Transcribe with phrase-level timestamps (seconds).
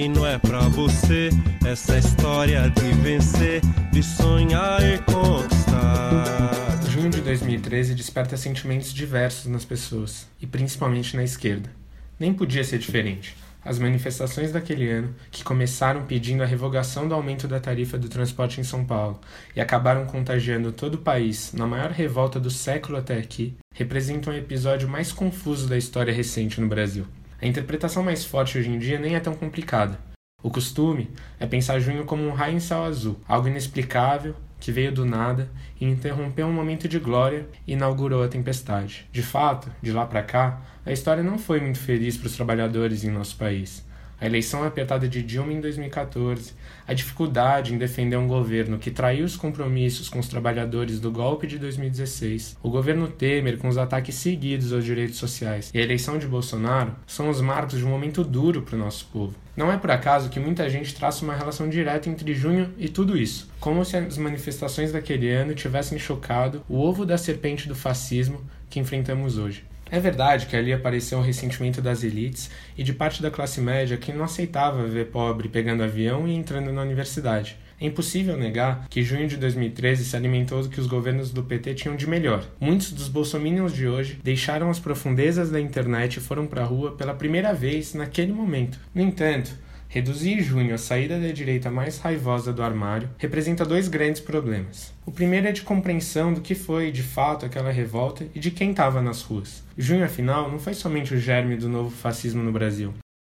[0.00, 1.28] que não é pra você.
[1.62, 3.60] Essa história de vencer,
[3.92, 6.80] de sonhar e conquistar.
[6.88, 11.70] Junho de 2013 desperta sentimentos diversos nas pessoas, e principalmente na esquerda.
[12.18, 13.36] Nem podia ser diferente.
[13.62, 18.58] As manifestações daquele ano, que começaram pedindo a revogação do aumento da tarifa do transporte
[18.58, 19.20] em São Paulo
[19.54, 24.36] e acabaram contagiando todo o país na maior revolta do século até aqui, representam o
[24.36, 27.06] episódio mais confuso da história recente no Brasil.
[27.42, 29.98] A interpretação mais forte hoje em dia nem é tão complicada.
[30.42, 34.92] O costume é pensar junho como um raio em céu azul, algo inexplicável, que veio
[34.92, 35.48] do nada
[35.80, 39.08] e interrompeu um momento de glória e inaugurou a tempestade.
[39.10, 43.04] De fato, de lá para cá, a história não foi muito feliz para os trabalhadores
[43.04, 43.86] em nosso país.
[44.20, 46.52] A eleição apertada de Dilma em 2014,
[46.86, 51.46] a dificuldade em defender um governo que traiu os compromissos com os trabalhadores do golpe
[51.46, 56.18] de 2016, o governo Temer com os ataques seguidos aos direitos sociais e a eleição
[56.18, 59.34] de Bolsonaro são os marcos de um momento duro para o nosso povo.
[59.56, 63.16] Não é por acaso que muita gente traça uma relação direta entre junho e tudo
[63.16, 68.42] isso, como se as manifestações daquele ano tivessem chocado o ovo da serpente do fascismo
[68.68, 69.69] que enfrentamos hoje.
[69.90, 73.96] É verdade que ali apareceu o ressentimento das elites e de parte da classe média
[73.96, 77.56] que não aceitava ver pobre pegando avião e entrando na universidade.
[77.80, 81.74] É impossível negar que junho de 2013 se alimentou do que os governos do PT
[81.74, 82.46] tinham de melhor.
[82.60, 86.92] Muitos dos bolsominions de hoje deixaram as profundezas da internet e foram para a rua
[86.92, 88.78] pela primeira vez naquele momento.
[88.94, 89.52] No entanto,
[89.92, 94.94] Reduzir junho a saída da direita mais raivosa do armário representa dois grandes problemas.
[95.04, 98.70] O primeiro é de compreensão do que foi, de fato, aquela revolta e de quem
[98.70, 99.64] estava nas ruas.
[99.76, 102.94] Junho, afinal, não foi somente o germe do novo fascismo no Brasil.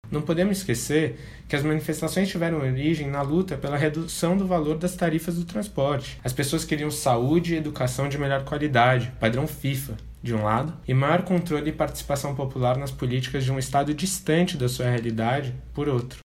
[0.09, 4.95] Não podemos esquecer que as manifestações tiveram origem na luta pela redução do valor das
[4.95, 6.21] tarifas do transporte.
[6.23, 10.93] As pessoas queriam saúde e educação de melhor qualidade, padrão FIFA, de um lado, e
[10.93, 15.89] maior controle e participação popular nas políticas de um Estado distante da sua realidade, por
[15.89, 16.24] outro.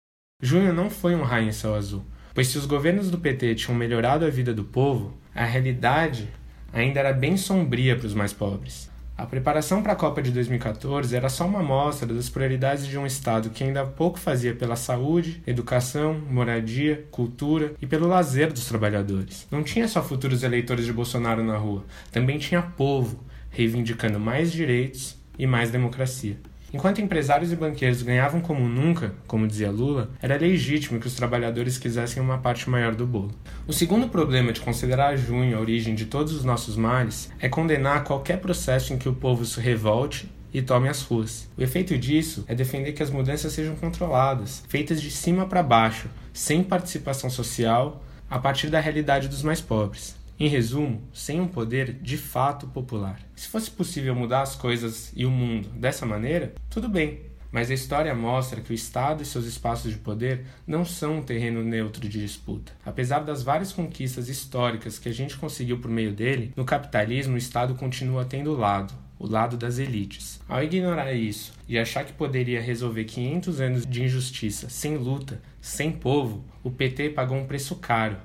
[0.45, 3.75] Junho não foi um raio em céu azul, pois se os governos do PT tinham
[3.75, 6.28] melhorado a vida do povo, a realidade
[6.71, 8.91] ainda era bem sombria para os mais pobres.
[9.16, 13.06] A preparação para a Copa de 2014 era só uma amostra das prioridades de um
[13.06, 19.47] Estado que ainda pouco fazia pela saúde, educação, moradia, cultura e pelo lazer dos trabalhadores.
[19.50, 23.19] Não tinha só futuros eleitores de Bolsonaro na rua, também tinha povo
[23.49, 26.37] reivindicando mais direitos e mais democracia.
[26.75, 31.79] Enquanto empresários e banqueiros ganhavam como nunca, como dizia Lula, era legítimo que os trabalhadores
[31.79, 33.31] quisessem uma parte maior do bolo.
[33.65, 38.03] O segundo problema de considerar junho a origem de todos os nossos males é condenar
[38.03, 41.49] qualquer processo em que o povo se revolte e tome as ruas.
[41.57, 46.09] O efeito disso é defender que as mudanças sejam controladas, feitas de cima para baixo,
[46.33, 50.17] sem participação social, a partir da realidade dos mais pobres.
[50.39, 53.21] Em resumo, sem um poder de fato popular.
[53.37, 57.21] Se fosse possível mudar as coisas e o mundo dessa maneira, tudo bem.
[57.53, 61.23] Mas a história mostra que o Estado e seus espaços de poder não são um
[61.23, 62.73] terreno neutro de disputa.
[62.84, 67.39] Apesar das várias conquistas históricas que a gente conseguiu por meio dele, no capitalismo o
[67.39, 70.41] Estado continua tendo lado, o lado das elites.
[70.49, 75.93] Ao ignorar isso e achar que poderia resolver 500 anos de injustiça sem luta, sem
[75.93, 78.17] povo, o PT pagou um preço caro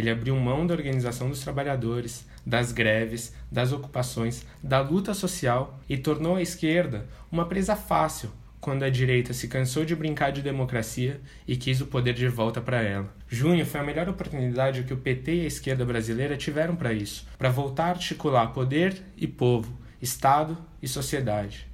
[0.00, 5.96] ele abriu mão da organização dos trabalhadores, das greves, das ocupações, da luta social e
[5.96, 8.30] tornou a esquerda uma presa fácil
[8.60, 12.60] quando a direita se cansou de brincar de democracia e quis o poder de volta
[12.60, 13.08] para ela.
[13.26, 17.26] Junho foi a melhor oportunidade que o PT e a esquerda brasileira tiveram para isso,
[17.38, 21.66] para voltar a articular poder e povo, Estado e sociedade.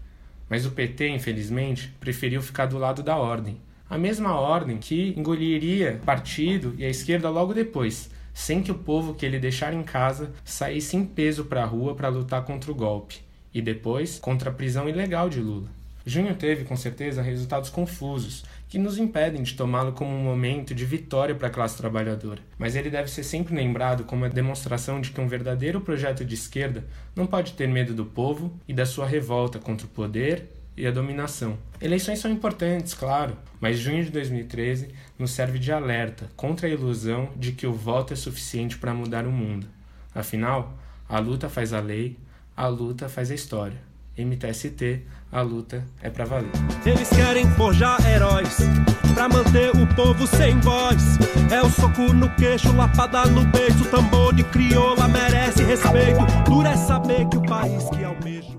[0.48, 5.98] Mas o PT, infelizmente, preferiu ficar do lado da ordem, a mesma ordem que engoliria
[6.02, 9.82] o partido e a esquerda logo depois, sem que o povo que ele deixara em
[9.82, 14.50] casa saísse em peso para a rua para lutar contra o golpe e depois contra
[14.50, 15.70] a prisão ilegal de Lula.
[16.04, 20.84] Junho teve, com certeza, resultados confusos, que nos impedem de tomá-lo como um momento de
[20.84, 25.12] vitória para a classe trabalhadora, mas ele deve ser sempre lembrado como a demonstração de
[25.12, 26.84] que um verdadeiro projeto de esquerda
[27.16, 30.46] não pode ter medo do povo e da sua revolta contra o poder
[30.76, 31.56] e a dominação.
[31.80, 34.88] Eleições são importantes, claro, mas junho de 2013
[35.18, 39.26] nos serve de alerta contra a ilusão de que o voto é suficiente para mudar
[39.26, 39.66] o mundo.
[40.14, 40.76] Afinal,
[41.08, 42.18] a luta faz a lei,
[42.56, 43.78] a luta faz a história.
[44.16, 46.50] MTST, a luta é para valer.
[46.84, 48.58] Eles querem forjar heróis
[49.14, 51.02] para manter o povo sem voz.
[51.50, 56.20] É o soco no queixo, lapada no beijo, tambor de crioula merece respeito.
[56.46, 58.56] Dura é saber que o país que almejo